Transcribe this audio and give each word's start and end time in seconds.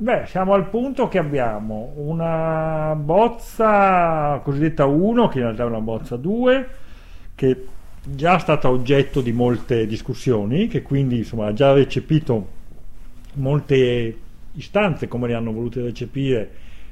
Beh, 0.00 0.26
siamo 0.26 0.52
al 0.54 0.68
punto 0.68 1.08
che 1.08 1.18
abbiamo 1.18 1.92
una 1.96 2.94
bozza 2.94 4.40
cosiddetta 4.44 4.84
1, 4.84 5.26
che 5.26 5.38
in 5.38 5.44
realtà 5.44 5.64
è 5.64 5.66
una 5.66 5.80
bozza 5.80 6.14
2, 6.14 6.68
che 7.34 7.50
è 7.50 7.56
già 8.04 8.38
stata 8.38 8.70
oggetto 8.70 9.20
di 9.20 9.32
molte 9.32 9.88
discussioni, 9.88 10.68
che 10.68 10.82
quindi 10.82 11.16
insomma, 11.16 11.46
ha 11.46 11.52
già 11.52 11.72
recepito 11.72 12.48
molte 13.34 14.16
istanze 14.52 15.08
come 15.08 15.26
le 15.26 15.34
hanno 15.34 15.50
volute 15.50 15.82
recepire 15.82 16.50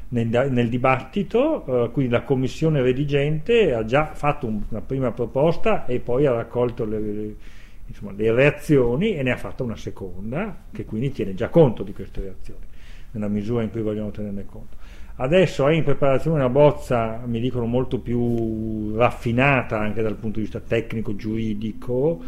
nel, 0.08 0.48
nel 0.50 0.68
dibattito, 0.68 1.84
eh, 1.84 1.90
quindi 1.92 2.10
la 2.10 2.24
commissione 2.24 2.82
redigente 2.82 3.72
ha 3.72 3.84
già 3.84 4.14
fatto 4.14 4.48
un, 4.48 4.62
una 4.68 4.80
prima 4.80 5.12
proposta 5.12 5.86
e 5.86 6.00
poi 6.00 6.26
ha 6.26 6.32
raccolto 6.32 6.84
le, 6.84 6.98
le, 6.98 7.36
insomma, 7.86 8.10
le 8.16 8.32
reazioni 8.32 9.14
e 9.14 9.22
ne 9.22 9.30
ha 9.30 9.36
fatta 9.36 9.62
una 9.62 9.76
seconda 9.76 10.64
che 10.72 10.84
quindi 10.84 11.12
tiene 11.12 11.34
già 11.34 11.50
conto 11.50 11.84
di 11.84 11.92
queste 11.92 12.20
reazioni 12.20 12.74
nella 13.12 13.28
misura 13.28 13.62
in 13.62 13.70
cui 13.70 13.82
vogliamo 13.82 14.10
tenerne 14.10 14.44
conto. 14.44 14.76
Adesso 15.18 15.66
è 15.66 15.72
in 15.72 15.82
preparazione 15.82 16.36
una 16.36 16.50
bozza, 16.50 17.22
mi 17.24 17.40
dicono, 17.40 17.64
molto 17.64 18.00
più 18.00 18.94
raffinata 18.96 19.78
anche 19.78 20.02
dal 20.02 20.16
punto 20.16 20.36
di 20.36 20.42
vista 20.42 20.60
tecnico-giuridico, 20.60 22.22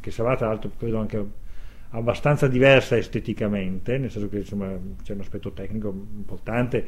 che 0.00 0.10
sarà 0.10 0.36
tra 0.36 0.46
l'altro 0.48 0.70
credo 0.78 0.98
anche 0.98 1.42
abbastanza 1.90 2.48
diversa 2.48 2.96
esteticamente, 2.96 3.98
nel 3.98 4.10
senso 4.10 4.28
che 4.28 4.38
insomma, 4.38 4.70
c'è 5.02 5.12
un 5.12 5.20
aspetto 5.20 5.52
tecnico 5.52 5.88
importante, 5.90 6.86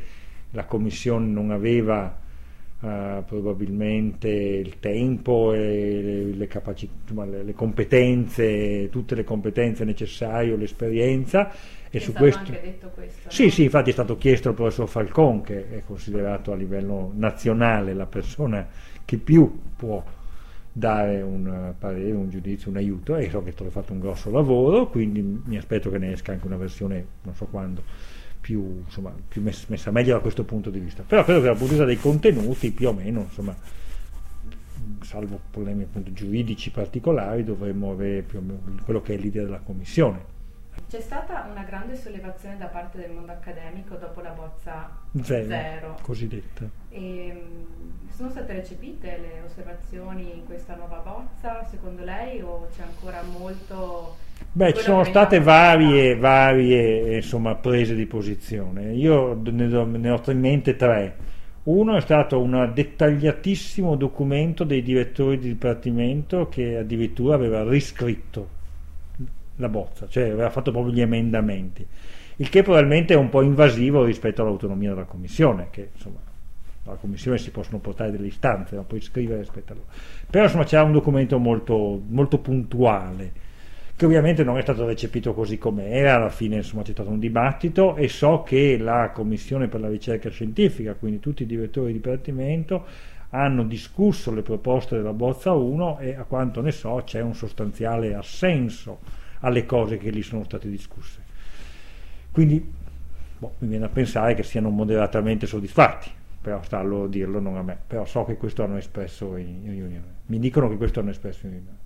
la 0.51 0.65
Commissione 0.65 1.27
non 1.27 1.51
aveva 1.51 2.16
uh, 2.80 2.87
probabilmente 3.27 4.29
il 4.29 4.79
tempo 4.79 5.53
e 5.53 6.01
le, 6.03 6.23
le, 6.35 6.47
capacità, 6.47 6.93
insomma, 7.03 7.25
le, 7.25 7.43
le, 7.43 7.52
competenze, 7.52 8.89
tutte 8.91 9.15
le 9.15 9.25
competenze 9.25 9.85
necessarie, 9.85 10.57
l'esperienza. 10.57 11.51
E 11.91 12.01
su 12.01 12.12
questo... 12.12 12.39
anche 12.39 12.61
detto 12.62 12.91
questo. 12.95 13.30
Sì, 13.30 13.45
no? 13.45 13.51
sì, 13.51 13.62
infatti 13.65 13.91
è 13.91 13.93
stato 13.93 14.16
chiesto 14.16 14.49
al 14.49 14.55
professor 14.55 14.89
Falcon, 14.89 15.43
che 15.43 15.69
è 15.71 15.83
considerato 15.85 16.52
a 16.52 16.57
livello 16.57 17.13
nazionale 17.15 17.93
la 17.93 18.07
persona 18.07 18.66
che 19.04 19.19
più 19.19 19.60
può 19.77 20.02
dare 20.77 21.23
un 21.23 21.73
parere, 21.79 22.13
un 22.13 22.29
giudizio, 22.29 22.71
un 22.71 22.77
aiuto 22.77 23.16
e 23.16 23.30
so 23.30 23.43
che 23.43 23.54
tu 23.54 23.65
hai 23.65 23.71
fatto 23.71 23.95
un 23.95 23.99
grosso 23.99 24.30
lavoro, 24.30 24.88
quindi 24.88 25.23
mi 25.23 25.57
aspetto 25.57 25.88
che 25.88 25.97
ne 25.97 26.13
esca 26.13 26.32
anche 26.32 26.47
una 26.47 26.59
versione, 26.59 27.07
non 27.23 27.35
so 27.35 27.47
quando, 27.47 27.82
più, 28.47 28.85
insomma, 28.85 29.13
più 29.27 29.43
messa 29.43 29.91
meglio 29.91 30.15
da 30.15 30.21
questo 30.21 30.45
punto 30.45 30.71
di 30.71 30.79
vista. 30.79 31.02
Però 31.02 31.25
credo 31.25 31.41
che 31.41 31.47
dal 31.47 31.57
punto 31.57 31.73
di 31.73 31.79
vista 31.80 31.85
dei 31.85 31.99
contenuti, 31.99 32.71
più 32.71 32.87
o 32.87 32.93
meno, 32.93 33.23
insomma, 33.23 33.57
salvo 35.01 35.41
problemi 35.51 35.83
appunto 35.83 36.13
giuridici 36.13 36.71
particolari, 36.71 37.43
dovremmo 37.43 37.91
avere 37.91 38.23
più 38.23 38.38
o 38.38 38.43
meno 38.43 38.83
quello 38.85 39.03
che 39.03 39.15
è 39.15 39.16
l'idea 39.16 39.43
della 39.43 39.59
Commissione. 39.59 40.35
C'è 40.88 41.01
stata 41.01 41.49
una 41.51 41.65
grande 41.65 41.97
sollevazione 41.97 42.57
da 42.57 42.66
parte 42.66 42.99
del 42.99 43.11
mondo 43.11 43.33
accademico 43.33 43.97
dopo 43.97 44.21
la 44.21 44.30
bozza 44.30 44.97
zero, 45.21 45.49
zero. 45.49 45.99
cosiddetta. 46.03 46.69
E, 46.91 47.33
mm, 47.33 48.09
sono 48.15 48.31
state 48.31 48.53
recepite 48.53 49.19
le 49.19 49.43
osservazioni 49.45 50.37
in 50.37 50.45
questa 50.45 50.77
nuova 50.77 50.99
bozza, 50.99 51.66
secondo 51.69 52.05
lei, 52.05 52.41
o 52.43 52.69
c'è 52.77 52.83
ancora 52.83 53.23
molto... 53.23 54.19
Beh, 54.52 54.73
ci 54.73 54.82
sono 54.82 55.04
state 55.04 55.40
varie, 55.40 56.16
varie 56.16 57.16
insomma, 57.16 57.54
prese 57.56 57.95
di 57.95 58.06
posizione. 58.06 58.92
Io 58.95 59.38
ne, 59.42 59.76
ho 59.76 60.23
in 60.30 60.40
mente 60.40 60.76
tre. 60.76 61.16
Uno 61.65 61.96
è 61.96 62.01
stato 62.01 62.40
un 62.40 62.70
dettagliatissimo 62.73 63.96
documento 63.96 64.64
dei 64.64 64.82
direttori 64.82 65.38
di 65.38 65.48
dipartimento 65.48 66.48
che 66.48 66.78
addirittura 66.78 67.34
aveva 67.34 67.69
riscritto 67.69 68.48
la 69.56 69.69
bozza, 69.69 70.06
cioè 70.09 70.25
aveva 70.25 70.50
fatto 70.50 70.70
proprio 70.70 70.92
gli 70.92 71.00
emendamenti, 71.00 71.87
il 72.37 72.48
che 72.48 72.62
probabilmente 72.62 73.14
è 73.14 73.16
un 73.16 73.28
po' 73.28 73.42
invasivo 73.42 74.04
rispetto 74.04 74.42
all'autonomia 74.42 74.91
della 74.91 75.04
Commissione, 75.04 75.69
che 75.70 75.91
insomma 75.94 76.19
alla 76.84 76.97
Commissione 76.97 77.38
si 77.38 77.50
possono 77.50 77.78
portare 77.78 78.10
delle 78.10 78.26
istanze, 78.28 78.76
ma 78.76 78.82
poi 78.82 79.00
scrivere 79.00 79.41
rispetto 79.41 79.72
a 79.72 79.76
loro. 79.76 79.88
Però 80.30 80.44
insomma 80.44 80.64
c'era 80.64 80.82
un 80.82 80.92
documento 80.92 81.38
molto, 81.38 82.00
molto 82.06 82.38
puntuale, 82.38 83.32
che 83.96 84.04
ovviamente 84.04 84.44
non 84.44 84.58
è 84.58 84.60
stato 84.60 84.84
recepito 84.84 85.32
così 85.32 85.56
com'era, 85.56 86.16
alla 86.16 86.28
fine 86.28 86.56
insomma 86.56 86.82
c'è 86.82 86.92
stato 86.92 87.08
un 87.08 87.18
dibattito 87.18 87.96
e 87.96 88.08
so 88.08 88.42
che 88.42 88.76
la 88.76 89.10
Commissione 89.10 89.68
per 89.68 89.80
la 89.80 89.88
ricerca 89.88 90.28
scientifica, 90.28 90.92
quindi 90.94 91.18
tutti 91.18 91.44
i 91.44 91.46
direttori 91.46 91.86
di 91.86 91.92
dipartimento, 91.94 92.84
hanno 93.30 93.64
discusso 93.64 94.34
le 94.34 94.42
proposte 94.42 94.96
della 94.96 95.14
bozza 95.14 95.52
1 95.52 95.98
e 96.00 96.14
a 96.14 96.24
quanto 96.24 96.60
ne 96.60 96.72
so 96.72 97.02
c'è 97.06 97.22
un 97.22 97.34
sostanziale 97.34 98.14
assenso 98.14 99.00
alle 99.40 99.64
cose 99.64 99.96
che 99.96 100.10
lì 100.10 100.20
sono 100.20 100.44
state 100.44 100.68
discusse. 100.68 101.20
Quindi 102.30 102.70
boh, 103.38 103.54
mi 103.60 103.68
viene 103.68 103.86
a 103.86 103.88
pensare 103.88 104.34
che 104.34 104.42
siano 104.42 104.68
moderatamente 104.68 105.46
soddisfatti, 105.46 106.10
però 106.42 106.62
sta 106.62 106.78
a 106.78 106.82
loro 106.82 107.06
dirlo, 107.06 107.40
non 107.40 107.56
a 107.56 107.62
me, 107.62 107.78
però 107.86 108.04
so 108.04 108.24
che 108.24 108.36
questo 108.36 108.62
hanno 108.62 108.76
espresso 108.76 109.36
in 109.36 109.62
riunione, 109.64 110.04
mi 110.26 110.38
dicono 110.38 110.68
che 110.68 110.76
questo 110.76 111.00
hanno 111.00 111.10
espresso 111.10 111.46
in 111.46 111.52
riunione. 111.52 111.85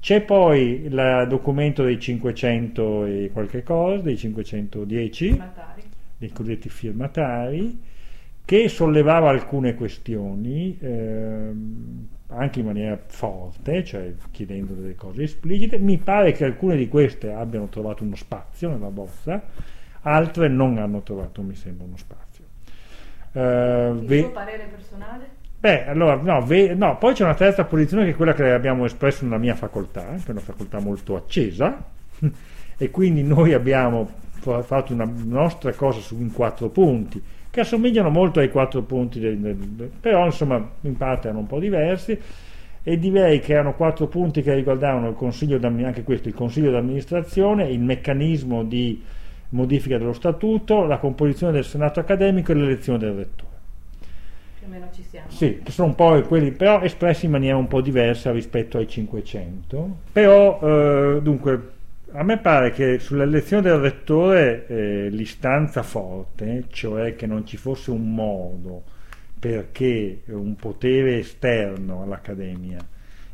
C'è 0.00 0.22
poi 0.22 0.84
il 0.84 1.26
documento 1.28 1.82
dei 1.84 2.00
500 2.00 3.04
e 3.04 3.30
qualche 3.32 3.62
cosa, 3.62 4.02
dei 4.02 4.16
510, 4.16 5.28
firmatari. 5.28 5.82
dei 6.16 6.32
cosiddetti 6.32 6.68
firmatari, 6.70 7.80
che 8.44 8.68
sollevava 8.68 9.28
alcune 9.28 9.74
questioni, 9.74 10.76
ehm, 10.80 12.08
anche 12.28 12.60
in 12.60 12.66
maniera 12.66 12.98
forte, 13.06 13.84
cioè 13.84 14.14
chiedendo 14.30 14.72
delle 14.72 14.94
cose 14.94 15.24
esplicite. 15.24 15.78
Mi 15.78 15.98
pare 15.98 16.32
che 16.32 16.44
alcune 16.44 16.76
di 16.76 16.88
queste 16.88 17.30
abbiano 17.32 17.68
trovato 17.68 18.02
uno 18.02 18.16
spazio 18.16 18.70
nella 18.70 18.88
bozza, 18.88 19.42
altre 20.02 20.48
non 20.48 20.78
hanno 20.78 21.02
trovato, 21.02 21.42
mi 21.42 21.54
sembra, 21.54 21.84
uno 21.84 21.96
spazio. 21.98 22.44
Uh, 23.32 23.98
Il 24.00 24.06
ve- 24.06 24.30
parere 24.30 24.64
personale? 24.64 25.38
Beh, 25.60 25.86
allora, 25.86 26.14
no, 26.16 26.40
ve- 26.40 26.74
no, 26.74 26.96
poi 26.96 27.12
c'è 27.12 27.22
una 27.22 27.34
terza 27.34 27.64
posizione 27.64 28.04
che 28.04 28.12
è 28.12 28.14
quella 28.14 28.32
che 28.32 28.50
abbiamo 28.50 28.86
espresso 28.86 29.24
nella 29.24 29.36
mia 29.36 29.54
facoltà, 29.54 30.14
che 30.14 30.28
è 30.28 30.30
una 30.30 30.40
facoltà 30.40 30.80
molto 30.80 31.16
accesa, 31.16 31.84
e 32.78 32.90
quindi 32.90 33.22
noi 33.22 33.52
abbiamo 33.52 34.08
fatto 34.62 34.94
una 34.94 35.06
nostra 35.24 35.70
cosa 35.74 36.00
su 36.00 36.16
in 36.18 36.32
quattro 36.32 36.70
punti 36.70 37.22
che 37.50 37.60
assomigliano 37.60 38.08
molto 38.08 38.40
ai 38.40 38.48
quattro 38.50 38.80
punti, 38.82 39.20
del, 39.20 39.36
del, 39.36 39.90
però 40.00 40.24
insomma 40.24 40.66
in 40.80 40.96
parte 40.96 41.26
erano 41.26 41.40
un 41.40 41.46
po' 41.46 41.58
diversi 41.58 42.18
e 42.82 42.98
direi 42.98 43.40
che 43.40 43.52
erano 43.52 43.74
quattro 43.74 44.06
punti 44.06 44.40
che 44.40 44.54
riguardavano 44.54 45.08
il 45.08 45.14
consiglio 45.14 45.58
anche 45.62 46.04
questo, 46.04 46.28
il 46.28 46.34
consiglio 46.34 46.70
d'amministrazione, 46.70 47.68
il 47.68 47.80
meccanismo 47.80 48.64
di 48.64 49.02
modifica 49.50 49.98
dello 49.98 50.14
statuto, 50.14 50.84
la 50.84 50.96
composizione 50.96 51.52
del 51.52 51.64
senato 51.64 52.00
accademico 52.00 52.52
e 52.52 52.54
l'elezione 52.54 52.98
del 52.98 53.12
rettore. 53.12 53.49
Più 54.60 54.68
o 54.68 54.70
meno 54.70 54.90
ci 54.92 55.02
siamo. 55.02 55.30
Sì, 55.30 55.60
che 55.64 55.72
sono 55.72 55.88
un 55.88 55.94
po' 55.94 56.20
quelli, 56.20 56.52
però 56.52 56.82
espressi 56.82 57.24
in 57.24 57.30
maniera 57.30 57.56
un 57.56 57.66
po' 57.66 57.80
diversa 57.80 58.30
rispetto 58.30 58.76
ai 58.76 58.86
500. 58.86 59.96
Però, 60.12 60.60
eh, 61.16 61.22
dunque, 61.22 61.70
a 62.12 62.22
me 62.22 62.36
pare 62.36 62.70
che 62.70 62.98
sull'elezione 62.98 63.62
del 63.62 63.78
rettore 63.78 64.66
eh, 64.66 65.08
l'istanza 65.08 65.82
forte, 65.82 66.64
cioè 66.68 67.16
che 67.16 67.26
non 67.26 67.46
ci 67.46 67.56
fosse 67.56 67.90
un 67.90 68.12
modo 68.14 68.82
perché 69.38 70.20
un 70.26 70.54
potere 70.56 71.20
esterno 71.20 72.02
all'Accademia 72.02 72.86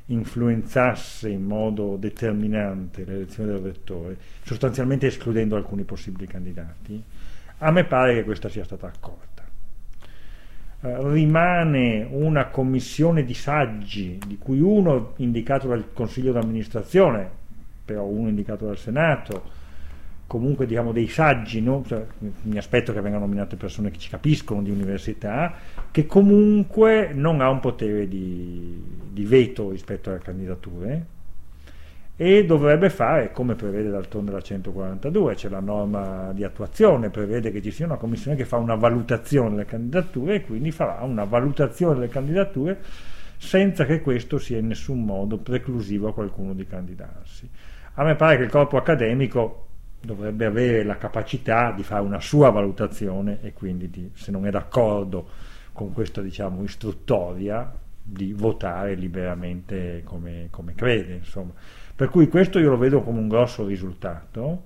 influenzasse 0.06 1.28
in 1.28 1.42
modo 1.42 1.96
determinante 1.96 3.04
l'elezione 3.04 3.50
del 3.50 3.62
rettore, 3.62 4.16
sostanzialmente 4.44 5.08
escludendo 5.08 5.56
alcuni 5.56 5.82
possibili 5.82 6.28
candidati, 6.28 7.02
a 7.58 7.70
me 7.72 7.82
pare 7.82 8.14
che 8.14 8.22
questa 8.22 8.48
sia 8.48 8.62
stata 8.62 8.86
accorta. 8.86 9.35
Eh, 10.82 11.10
rimane 11.10 12.06
una 12.10 12.46
commissione 12.46 13.24
di 13.24 13.32
saggi, 13.32 14.18
di 14.26 14.36
cui 14.38 14.60
uno 14.60 15.14
indicato 15.16 15.68
dal 15.68 15.92
Consiglio 15.92 16.32
d'amministrazione, 16.32 17.28
però 17.84 18.04
uno 18.04 18.28
indicato 18.28 18.66
dal 18.66 18.76
Senato, 18.76 19.64
comunque 20.26 20.66
diciamo 20.66 20.92
dei 20.92 21.08
saggi, 21.08 21.62
no? 21.62 21.82
cioè, 21.86 22.04
mi 22.42 22.58
aspetto 22.58 22.92
che 22.92 23.00
vengano 23.00 23.24
nominate 23.24 23.56
persone 23.56 23.90
che 23.90 23.98
ci 23.98 24.10
capiscono 24.10 24.62
di 24.62 24.70
università, 24.70 25.54
che 25.90 26.04
comunque 26.04 27.12
non 27.14 27.40
ha 27.40 27.48
un 27.48 27.60
potere 27.60 28.06
di, 28.06 28.82
di 29.10 29.24
veto 29.24 29.70
rispetto 29.70 30.10
alle 30.10 30.18
candidature 30.18 31.14
e 32.18 32.46
dovrebbe 32.46 32.88
fare 32.88 33.30
come 33.30 33.54
prevede 33.54 33.90
d'altronde 33.90 34.32
la 34.32 34.40
142, 34.40 35.34
c'è 35.34 35.50
la 35.50 35.60
norma 35.60 36.32
di 36.32 36.44
attuazione, 36.44 37.10
prevede 37.10 37.52
che 37.52 37.60
ci 37.60 37.70
sia 37.70 37.84
una 37.84 37.96
commissione 37.96 38.38
che 38.38 38.46
fa 38.46 38.56
una 38.56 38.74
valutazione 38.74 39.50
delle 39.50 39.66
candidature 39.66 40.36
e 40.36 40.44
quindi 40.44 40.70
farà 40.70 41.02
una 41.02 41.24
valutazione 41.24 41.94
delle 41.94 42.08
candidature 42.08 42.80
senza 43.36 43.84
che 43.84 44.00
questo 44.00 44.38
sia 44.38 44.56
in 44.56 44.68
nessun 44.68 45.04
modo 45.04 45.36
preclusivo 45.36 46.08
a 46.08 46.14
qualcuno 46.14 46.54
di 46.54 46.66
candidarsi. 46.66 47.48
A 47.94 48.04
me 48.04 48.14
pare 48.14 48.38
che 48.38 48.44
il 48.44 48.50
corpo 48.50 48.78
accademico 48.78 49.66
dovrebbe 50.00 50.46
avere 50.46 50.84
la 50.84 50.96
capacità 50.96 51.70
di 51.72 51.82
fare 51.82 52.02
una 52.02 52.20
sua 52.20 52.48
valutazione 52.48 53.40
e 53.42 53.52
quindi 53.52 53.90
di, 53.90 54.10
se 54.14 54.30
non 54.30 54.46
è 54.46 54.50
d'accordo 54.50 55.28
con 55.72 55.92
questa 55.92 56.22
diciamo, 56.22 56.62
istruttoria 56.62 57.70
di 58.08 58.32
votare 58.32 58.94
liberamente 58.94 60.02
come, 60.04 60.46
come 60.50 60.74
crede. 60.74 61.14
Insomma. 61.14 61.52
Per 61.94 62.08
cui 62.08 62.28
questo 62.28 62.58
io 62.58 62.70
lo 62.70 62.78
vedo 62.78 63.02
come 63.02 63.18
un 63.18 63.28
grosso 63.28 63.66
risultato 63.66 64.64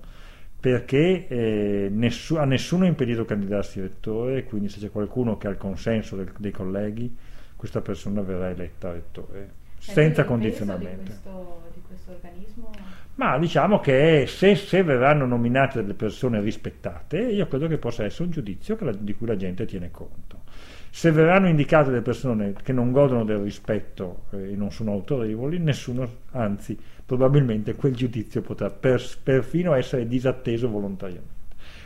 perché 0.59 1.27
eh, 1.27 1.89
nessu- 1.91 2.37
a 2.37 2.45
nessuno 2.45 2.85
è 2.85 2.87
impedito 2.87 3.25
candidarsi 3.25 3.81
rettore, 3.81 4.43
quindi 4.43 4.69
se 4.69 4.79
c'è 4.79 4.91
qualcuno 4.91 5.35
che 5.37 5.47
ha 5.47 5.49
il 5.49 5.57
consenso 5.57 6.15
del, 6.15 6.31
dei 6.37 6.51
colleghi, 6.51 7.17
questa 7.55 7.81
persona 7.81 8.21
verrà 8.21 8.49
eletta 8.51 8.91
rettore, 8.91 9.53
senza 9.79 10.23
condizionamento. 10.23 11.01
Di 11.01 11.07
questo, 11.07 11.69
di 11.73 11.81
questo 11.87 12.11
organismo? 12.11 12.71
Ma 13.15 13.39
diciamo 13.39 13.79
che 13.79 14.25
se, 14.27 14.55
se, 14.55 14.83
verranno 14.83 15.25
nominate 15.25 15.81
delle 15.81 15.95
persone 15.95 16.39
rispettate, 16.41 17.19
io 17.19 17.47
credo 17.47 17.67
che 17.67 17.77
possa 17.77 18.03
essere 18.03 18.25
un 18.25 18.31
giudizio 18.31 18.77
la, 18.81 18.91
di 18.91 19.15
cui 19.15 19.25
la 19.25 19.35
gente 19.35 19.65
tiene 19.65 19.89
conto. 19.89 20.40
Se 20.89 21.11
verranno 21.11 21.47
indicate 21.47 21.89
delle 21.89 22.01
persone 22.01 22.53
che 22.61 22.73
non 22.73 22.91
godono 22.91 23.23
del 23.23 23.39
rispetto 23.39 24.25
eh, 24.31 24.51
e 24.51 24.55
non 24.55 24.71
sono 24.71 24.91
autorevoli, 24.91 25.57
nessuno, 25.57 26.07
anzi, 26.31 26.77
probabilmente 27.05 27.75
quel 27.75 27.95
giudizio 27.95 28.41
potrà 28.41 28.69
per, 28.69 29.01
perfino 29.23 29.73
essere 29.73 30.07
disatteso 30.07 30.69
volontariamente. 30.69 31.40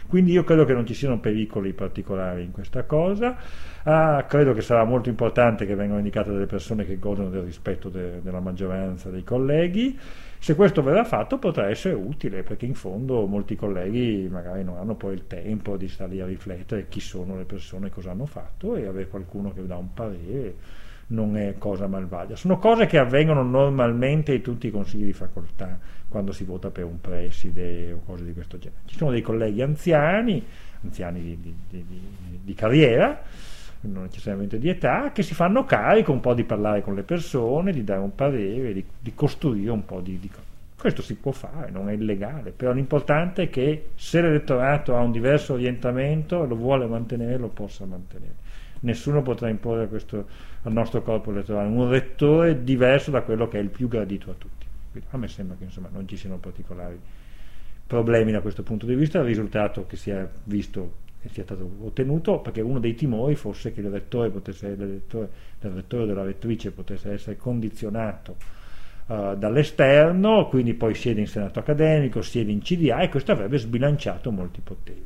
Quindi 0.08 0.32
io 0.32 0.44
credo 0.44 0.66
che 0.66 0.74
non 0.74 0.86
ci 0.86 0.94
siano 0.94 1.20
pericoli 1.20 1.74
particolari 1.74 2.44
in 2.44 2.52
questa 2.52 2.84
cosa, 2.84 3.36
ah, 3.84 4.24
credo 4.28 4.54
che 4.54 4.62
sarà 4.62 4.84
molto 4.84 5.10
importante 5.10 5.66
che 5.66 5.76
vengano 5.76 6.00
indicate 6.00 6.32
delle 6.32 6.46
persone 6.46 6.86
che 6.86 7.00
godono 7.00 7.30
del 7.30 7.42
rispetto 7.42 7.90
de, 7.90 8.22
della 8.22 8.40
maggioranza 8.40 9.10
dei 9.10 9.24
colleghi. 9.24 9.98
Se 10.38 10.54
questo 10.54 10.84
verrà 10.84 11.04
fatto 11.04 11.40
potrà 11.40 11.70
essere 11.70 11.96
utile 11.96 12.44
perché 12.44 12.66
in 12.66 12.76
fondo 12.76 13.26
molti 13.26 13.56
colleghi 13.56 14.28
magari 14.30 14.64
non 14.64 14.78
hanno 14.78 14.96
poi 14.96 15.16
il 15.16 15.26
tempo 15.26 15.76
di 15.76 15.88
stare 15.88 16.12
lì 16.12 16.22
a 16.22 16.26
riflettere 16.26 16.88
chi 16.88 17.00
sono 17.00 17.36
le 17.36 17.46
persone, 17.46 17.90
cosa 17.90 18.12
hanno 18.12 18.28
fatto 18.28 18.76
e 18.76 18.86
avere 18.86 19.08
qualcuno 19.08 19.54
che 19.54 19.66
dà 19.66 19.76
un 19.76 19.94
parere 19.94 20.84
non 21.08 21.38
è 21.38 21.56
cosa 21.58 21.88
malvagia. 21.88 22.36
Sono 22.36 22.58
cose 22.58 22.86
che 22.88 22.98
avvengono 22.98 23.44
normalmente 23.44 24.34
in 24.34 24.42
tutti 24.42 24.68
i 24.68 24.72
consigli 24.72 25.06
di 25.06 25.14
facoltà 25.14 25.78
quando 26.08 26.32
si 26.32 26.44
vota 26.44 26.70
per 26.72 26.86
un 26.86 27.00
preside 27.00 27.92
o 27.92 28.02
cose 28.06 28.24
di 28.24 28.34
questo 28.34 28.58
genere. 28.58 28.82
Ci 28.86 28.96
sono 28.98 29.12
dei 29.12 29.22
colleghi 29.22 29.62
anziani, 29.62 30.44
anziani 30.84 31.22
di, 31.22 31.38
di, 31.42 31.86
di, 31.88 32.00
di 32.44 32.54
carriera, 32.54 33.22
non 33.82 34.04
necessariamente 34.04 34.58
di 34.58 34.70
età, 34.70 35.12
che 35.12 35.22
si 35.22 35.36
fanno 35.36 35.64
carico 35.66 36.12
un 36.12 36.22
po' 36.22 36.34
di 36.34 36.44
parlare 36.44 36.82
con 36.82 36.96
le 36.96 37.04
persone, 37.04 37.72
di 37.72 37.84
dare 37.84 38.00
un 38.00 38.16
parere, 38.16 38.74
di, 38.74 38.84
di 39.00 39.14
costruire 39.14 39.70
un 39.70 39.86
po' 39.86 40.00
di, 40.00 40.20
di 40.20 40.30
cose. 40.30 40.54
Questo 40.76 41.02
si 41.02 41.16
può 41.16 41.32
fare, 41.32 41.72
non 41.72 41.90
è 41.90 41.94
illegale, 41.94 42.52
però 42.52 42.72
l'importante 42.72 43.44
è 43.44 43.50
che 43.50 43.90
se 43.96 44.22
l'elettorato 44.22 44.96
ha 44.96 45.02
un 45.02 45.12
diverso 45.12 45.54
orientamento 45.54 46.44
e 46.44 46.48
lo 46.48 46.56
vuole 46.56 46.86
mantenere, 46.86 47.38
lo 47.38 47.48
possa 47.48 47.86
mantenere 47.86 48.44
nessuno 48.82 49.22
potrà 49.22 49.50
imporre 49.50 49.88
questo, 49.88 50.26
al 50.64 50.74
nostro 50.74 51.02
corpo 51.02 51.32
elettorale 51.32 51.70
un 51.70 51.90
rettore 51.90 52.64
diverso 52.64 53.12
da 53.12 53.22
quello 53.22 53.48
che 53.48 53.58
è 53.58 53.62
il 53.62 53.70
più 53.70 53.88
gradito 53.88 54.32
a 54.32 54.34
tutti. 54.34 54.66
Quindi 54.92 55.10
a 55.12 55.18
me 55.18 55.28
sembra 55.28 55.56
che 55.58 55.66
insomma, 55.66 55.90
non 55.92 56.08
ci 56.08 56.18
siano 56.18 56.38
particolari 56.38 57.00
problemi 57.88 58.32
da 58.32 58.42
questo 58.42 58.64
punto 58.64 58.86
di 58.86 58.96
vista, 58.96 59.20
il 59.20 59.26
risultato 59.26 59.86
che 59.86 59.96
si 59.96 60.10
è 60.10 60.28
visto 60.46 61.04
e 61.22 61.30
sia 61.30 61.44
stato 61.44 61.70
ottenuto, 61.82 62.40
perché 62.40 62.62
uno 62.62 62.80
dei 62.80 62.94
timori 62.94 63.36
fosse 63.36 63.74
che 63.74 63.82
rettore, 63.82 64.28
il 64.28 65.42
rettore 65.60 66.04
o 66.04 66.06
della 66.06 66.24
rettrice 66.24 66.72
potesse 66.72 67.12
essere 67.12 67.36
condizionato 67.36 68.36
uh, 69.08 69.36
dall'esterno, 69.36 70.48
quindi 70.48 70.76
poi 70.76 70.94
siede 70.94 71.22
in 71.22 71.28
senato 71.28 71.60
accademico, 71.60 72.22
siede 72.22 72.52
in 72.52 72.62
CDA 72.62 73.00
e 73.00 73.10
questo 73.10 73.32
avrebbe 73.32 73.58
sbilanciato 73.58 74.32
molti 74.32 74.62
poteri. 74.62 75.04